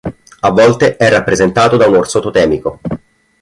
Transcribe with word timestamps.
A 0.39 0.49
volte 0.51 0.97
è 0.97 1.07
rappresentato 1.11 1.77
da 1.77 1.85
un 1.85 1.93
orso 1.95 2.21
totemico. 2.21 2.79